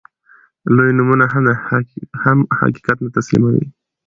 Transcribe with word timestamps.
لوی 0.75 0.91
نومونه 0.97 1.25
هم 2.23 2.37
حقيقت 2.59 2.97
نه 3.03 3.09
تسليموي. 3.17 3.63